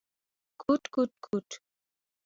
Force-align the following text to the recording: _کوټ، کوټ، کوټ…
_کوټ، 0.61 0.83
کوټ، 0.93 1.11
کوټ… 1.25 1.49